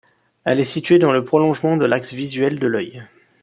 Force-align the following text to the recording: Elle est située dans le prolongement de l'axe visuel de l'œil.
Elle 0.45 0.59
est 0.59 0.63
située 0.63 0.97
dans 0.97 1.11
le 1.11 1.23
prolongement 1.23 1.77
de 1.77 1.85
l'axe 1.85 2.13
visuel 2.15 2.57
de 2.57 2.65
l'œil. 2.65 3.03